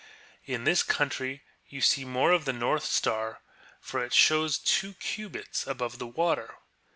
In 0.47 0.63
this 0.63 0.81
country 0.81 1.43
you 1.69 1.79
see 1.79 2.05
more 2.05 2.31
of 2.31 2.45
the 2.45 2.53
Xortii 2.53 2.81
Star, 2.81 3.41
for 3.79 4.03
it 4.03 4.13
shows 4.15 4.57
two 4.57 4.95
cubits 4.95 5.67
above 5.67 5.99
the 5.99 6.07
water. 6.07 6.55